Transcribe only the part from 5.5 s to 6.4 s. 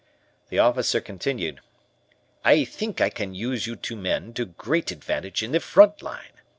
the front line.